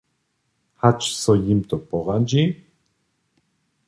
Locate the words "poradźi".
1.77-2.47